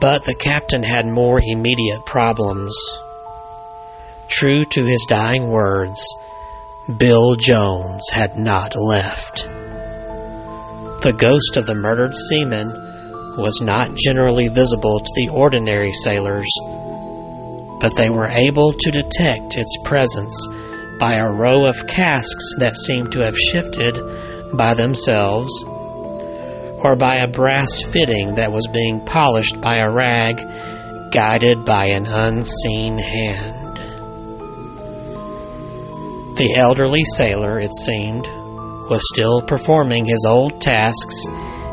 But 0.00 0.24
the 0.24 0.34
captain 0.34 0.82
had 0.82 1.06
more 1.06 1.40
immediate 1.42 2.04
problems. 2.04 2.76
True 4.28 4.64
to 4.64 4.84
his 4.84 5.06
dying 5.08 5.48
words, 5.48 6.00
Bill 6.98 7.36
Jones 7.36 8.10
had 8.10 8.36
not 8.36 8.76
left. 8.76 9.44
The 11.02 11.14
ghost 11.16 11.56
of 11.56 11.66
the 11.66 11.74
murdered 11.74 12.14
seaman 12.14 12.83
was 13.36 13.60
not 13.60 13.94
generally 13.94 14.48
visible 14.48 15.00
to 15.00 15.12
the 15.16 15.28
ordinary 15.28 15.92
sailors, 15.92 16.48
but 17.80 17.96
they 17.96 18.10
were 18.10 18.28
able 18.28 18.72
to 18.72 18.90
detect 18.90 19.56
its 19.56 19.76
presence 19.84 20.46
by 20.98 21.14
a 21.14 21.32
row 21.32 21.64
of 21.64 21.86
casks 21.86 22.54
that 22.58 22.76
seemed 22.76 23.12
to 23.12 23.20
have 23.20 23.36
shifted 23.36 23.96
by 24.56 24.74
themselves, 24.74 25.64
or 25.64 26.96
by 26.96 27.16
a 27.16 27.28
brass 27.28 27.82
fitting 27.82 28.36
that 28.36 28.52
was 28.52 28.66
being 28.72 29.04
polished 29.04 29.60
by 29.60 29.76
a 29.78 29.90
rag 29.90 30.40
guided 31.10 31.64
by 31.64 31.86
an 31.86 32.06
unseen 32.06 32.98
hand. 32.98 33.76
The 36.36 36.54
elderly 36.56 37.04
sailor, 37.04 37.58
it 37.58 37.74
seemed, 37.74 38.26
was 38.26 39.08
still 39.12 39.40
performing 39.42 40.04
his 40.04 40.24
old 40.28 40.60
tasks 40.60 41.26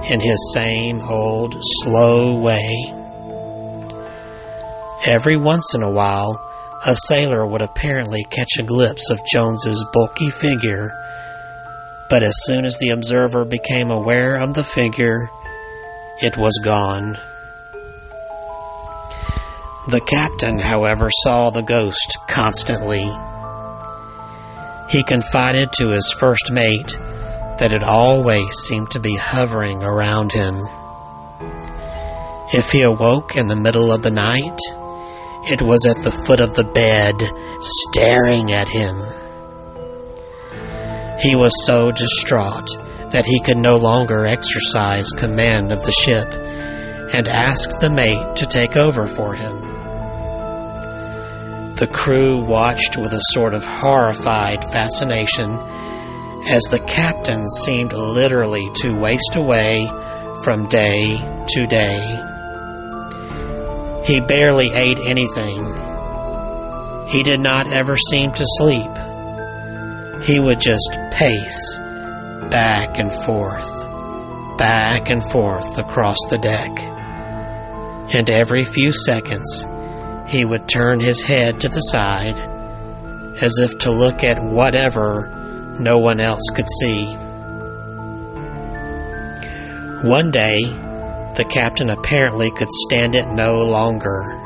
in 0.09 0.19
his 0.19 0.51
same 0.53 0.99
old 1.01 1.55
slow 1.59 2.39
way. 2.41 2.75
Every 5.05 5.37
once 5.37 5.73
in 5.75 5.83
a 5.83 5.91
while, 5.91 6.39
a 6.85 6.95
sailor 6.95 7.45
would 7.45 7.61
apparently 7.61 8.23
catch 8.23 8.57
a 8.57 8.63
glimpse 8.63 9.09
of 9.09 9.25
Jones's 9.25 9.85
bulky 9.93 10.29
figure, 10.29 10.91
but 12.09 12.23
as 12.23 12.33
soon 12.43 12.65
as 12.65 12.77
the 12.77 12.89
observer 12.89 13.45
became 13.45 13.91
aware 13.91 14.37
of 14.37 14.53
the 14.53 14.63
figure, 14.63 15.29
it 16.21 16.37
was 16.37 16.59
gone. 16.63 17.17
The 19.87 20.01
captain, 20.01 20.59
however, 20.59 21.09
saw 21.23 21.49
the 21.49 21.63
ghost 21.63 22.17
constantly. 22.27 23.09
He 24.89 25.03
confided 25.03 25.71
to 25.73 25.89
his 25.89 26.11
first 26.11 26.51
mate 26.51 26.99
that 27.61 27.73
it 27.73 27.83
always 27.83 28.57
seemed 28.57 28.89
to 28.89 28.99
be 28.99 29.15
hovering 29.15 29.83
around 29.83 30.31
him. 30.31 30.67
If 32.51 32.71
he 32.71 32.81
awoke 32.81 33.35
in 33.35 33.45
the 33.45 33.55
middle 33.55 33.91
of 33.91 34.01
the 34.01 34.09
night, 34.09 34.57
it 35.43 35.61
was 35.61 35.85
at 35.85 36.03
the 36.03 36.09
foot 36.09 36.39
of 36.39 36.55
the 36.55 36.63
bed, 36.63 37.21
staring 37.61 38.51
at 38.51 38.67
him. 38.67 38.97
He 41.19 41.35
was 41.35 41.63
so 41.63 41.91
distraught 41.91 42.67
that 43.11 43.27
he 43.27 43.39
could 43.39 43.57
no 43.57 43.77
longer 43.77 44.25
exercise 44.25 45.11
command 45.11 45.71
of 45.71 45.83
the 45.83 45.91
ship 45.91 46.33
and 47.13 47.27
asked 47.27 47.79
the 47.79 47.91
mate 47.91 48.37
to 48.37 48.47
take 48.47 48.75
over 48.75 49.05
for 49.05 49.35
him. 49.35 49.61
The 51.75 51.91
crew 51.93 52.43
watched 52.43 52.97
with 52.97 53.13
a 53.13 53.21
sort 53.33 53.53
of 53.53 53.63
horrified 53.63 54.65
fascination 54.65 55.59
as 56.49 56.63
the 56.63 56.79
captain 56.79 57.49
seemed 57.49 57.93
literally 57.93 58.67
to 58.75 58.93
waste 58.93 59.35
away 59.35 59.87
from 60.43 60.67
day 60.67 61.17
to 61.47 61.67
day. 61.67 61.99
He 64.05 64.19
barely 64.19 64.71
ate 64.73 64.97
anything. 64.99 65.65
He 67.07 67.23
did 67.23 67.39
not 67.39 67.71
ever 67.71 67.95
seem 67.95 68.31
to 68.31 68.45
sleep. 68.45 68.91
He 70.23 70.39
would 70.39 70.59
just 70.59 70.97
pace 71.11 71.77
back 72.49 72.99
and 72.99 73.11
forth, 73.11 73.87
back 74.57 75.09
and 75.09 75.23
forth 75.23 75.77
across 75.77 76.17
the 76.29 76.37
deck. 76.37 76.71
And 78.13 78.29
every 78.29 78.65
few 78.65 78.91
seconds, 78.91 79.65
he 80.27 80.43
would 80.43 80.67
turn 80.67 80.99
his 80.99 81.21
head 81.21 81.61
to 81.61 81.69
the 81.69 81.81
side 81.81 82.37
as 83.41 83.59
if 83.59 83.77
to 83.79 83.91
look 83.91 84.23
at 84.23 84.43
whatever 84.43 85.40
no 85.79 85.99
one 85.99 86.19
else 86.19 86.49
could 86.53 86.67
see. 86.79 87.05
One 90.03 90.31
day, 90.31 90.63
the 91.35 91.45
captain 91.49 91.89
apparently 91.89 92.51
could 92.51 92.69
stand 92.69 93.15
it 93.15 93.27
no 93.27 93.59
longer. 93.59 94.37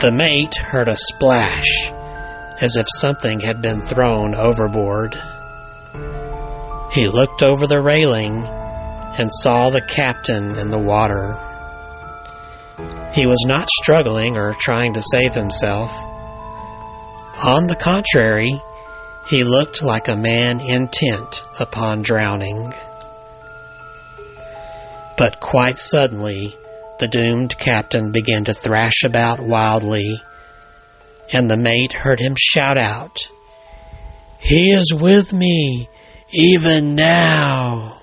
The 0.00 0.10
mate 0.10 0.56
heard 0.56 0.88
a 0.88 0.96
splash 0.96 1.92
as 2.60 2.76
if 2.76 2.86
something 2.88 3.40
had 3.40 3.60
been 3.62 3.80
thrown 3.80 4.34
overboard. 4.34 5.20
He 6.92 7.08
looked 7.08 7.42
over 7.42 7.66
the 7.66 7.80
railing 7.80 8.44
and 8.44 9.30
saw 9.30 9.70
the 9.70 9.82
captain 9.82 10.56
in 10.56 10.70
the 10.70 10.78
water. 10.78 11.38
He 13.12 13.26
was 13.26 13.44
not 13.46 13.68
struggling 13.68 14.36
or 14.36 14.54
trying 14.54 14.94
to 14.94 15.02
save 15.02 15.34
himself. 15.34 15.92
On 17.44 17.66
the 17.66 17.76
contrary, 17.76 18.60
he 19.26 19.44
looked 19.44 19.82
like 19.82 20.08
a 20.08 20.16
man 20.16 20.60
intent 20.60 21.44
upon 21.58 22.02
drowning. 22.02 22.72
But 25.16 25.40
quite 25.40 25.78
suddenly, 25.78 26.56
the 26.98 27.08
doomed 27.08 27.58
captain 27.58 28.12
began 28.12 28.44
to 28.44 28.54
thrash 28.54 29.04
about 29.04 29.40
wildly, 29.40 30.20
and 31.32 31.50
the 31.50 31.56
mate 31.56 31.92
heard 31.92 32.20
him 32.20 32.34
shout 32.36 32.78
out, 32.78 33.30
He 34.38 34.70
is 34.70 34.92
with 34.92 35.32
me, 35.32 35.88
even 36.32 36.94
now! 36.94 38.02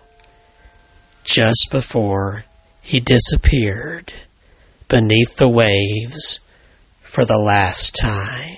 Just 1.23 1.67
before 1.71 2.45
he 2.82 2.99
disappeared 2.99 4.13
beneath 4.88 5.38
the 5.38 5.49
waves 5.49 6.39
for 7.01 7.23
the 7.23 7.38
last 7.38 7.95
time. 7.95 8.58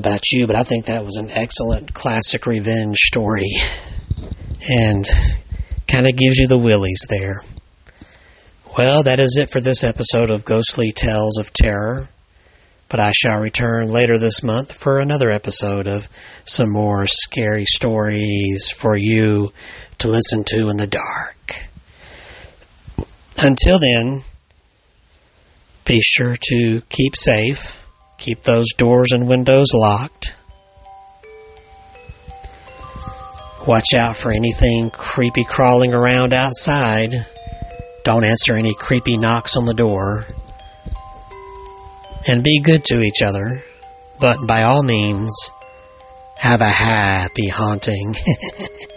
About 0.00 0.32
you, 0.32 0.46
but 0.46 0.56
I 0.56 0.64
think 0.64 0.86
that 0.86 1.04
was 1.04 1.16
an 1.16 1.30
excellent 1.30 1.94
classic 1.94 2.46
revenge 2.46 2.96
story. 2.98 3.50
And 4.68 5.06
kind 5.86 6.08
of 6.08 6.16
gives 6.16 6.38
you 6.38 6.46
the 6.46 6.58
willies 6.58 7.04
there. 7.08 7.42
Well, 8.78 9.02
that 9.02 9.20
is 9.20 9.36
it 9.40 9.50
for 9.50 9.60
this 9.60 9.84
episode 9.84 10.30
of 10.30 10.44
Ghostly 10.44 10.92
Tales 10.92 11.36
of 11.38 11.52
Terror. 11.52 12.08
But 12.88 13.00
I 13.00 13.12
shall 13.12 13.40
return 13.40 13.88
later 13.88 14.18
this 14.18 14.42
month 14.42 14.72
for 14.72 14.98
another 14.98 15.30
episode 15.30 15.86
of 15.86 16.08
some 16.44 16.70
more 16.70 17.06
scary 17.06 17.64
stories 17.64 18.70
for 18.70 18.96
you 18.96 19.52
to 19.98 20.08
listen 20.08 20.44
to 20.44 20.68
in 20.68 20.76
the 20.76 20.86
dark. 20.86 21.68
Until 23.38 23.78
then, 23.78 24.24
be 25.84 26.00
sure 26.00 26.36
to 26.48 26.80
keep 26.88 27.16
safe 27.16 27.79
Keep 28.20 28.42
those 28.42 28.68
doors 28.76 29.12
and 29.12 29.26
windows 29.26 29.72
locked. 29.72 30.36
Watch 33.66 33.94
out 33.94 34.14
for 34.14 34.30
anything 34.30 34.90
creepy 34.90 35.42
crawling 35.42 35.94
around 35.94 36.34
outside. 36.34 37.26
Don't 38.04 38.24
answer 38.24 38.54
any 38.54 38.74
creepy 38.74 39.16
knocks 39.16 39.56
on 39.56 39.64
the 39.64 39.72
door. 39.72 40.26
And 42.28 42.44
be 42.44 42.60
good 42.60 42.84
to 42.86 43.00
each 43.00 43.22
other, 43.22 43.64
but 44.20 44.46
by 44.46 44.64
all 44.64 44.82
means, 44.82 45.32
have 46.36 46.60
a 46.60 46.68
happy 46.68 47.48
haunting. 47.48 48.14